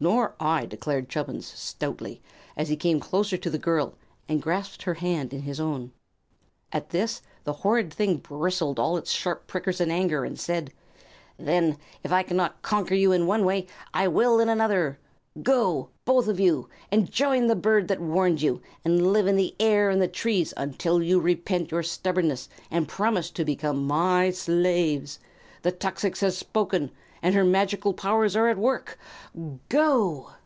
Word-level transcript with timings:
"Nor 0.00 0.36
I," 0.38 0.64
declared 0.64 1.08
Chubbins, 1.08 1.44
stoutly, 1.44 2.22
as 2.56 2.68
he 2.68 2.76
came 2.76 3.00
closer 3.00 3.36
to 3.36 3.50
the 3.50 3.58
girl 3.58 3.94
and 4.28 4.40
grasped 4.40 4.82
her 4.84 4.94
hand 4.94 5.34
in 5.34 5.42
his 5.42 5.58
own. 5.58 5.90
At 6.70 6.90
this 6.90 7.20
the 7.42 7.52
horrid 7.64 7.92
thing 7.92 8.18
bristled 8.18 8.78
all 8.78 8.96
its 8.96 9.10
sharp 9.10 9.48
prickers 9.48 9.80
in 9.80 9.90
anger, 9.90 10.22
and 10.24 10.38
said: 10.38 10.72
"Then, 11.36 11.78
if 12.04 12.12
I 12.12 12.22
cannot 12.22 12.62
conquer 12.62 12.94
you 12.94 13.10
in 13.10 13.26
one 13.26 13.44
way, 13.44 13.66
I 13.92 14.06
will 14.06 14.38
in 14.38 14.48
another. 14.48 15.00
Go, 15.42 15.88
both 16.04 16.28
of 16.28 16.38
you, 16.38 16.68
and 16.92 17.10
join 17.10 17.48
the 17.48 17.56
bird 17.56 17.88
that 17.88 18.00
warned 18.00 18.40
you, 18.40 18.62
and 18.84 19.12
live 19.12 19.26
in 19.26 19.34
the 19.34 19.56
air 19.58 19.90
and 19.90 20.00
the 20.00 20.06
trees 20.06 20.54
until 20.56 21.02
you 21.02 21.18
repent 21.18 21.72
your 21.72 21.82
stubbornness 21.82 22.48
and 22.70 22.86
promise 22.86 23.30
to 23.32 23.44
become 23.44 23.84
my 23.84 24.30
slaves. 24.30 25.18
The 25.62 25.72
tuxix 25.72 26.20
has 26.20 26.38
spoken, 26.38 26.92
and 27.20 27.34
her 27.34 27.42
magical 27.42 27.92
powers 27.92 28.36
are 28.36 28.46
at 28.48 28.56
work. 28.56 28.96
Go!" 29.68 30.30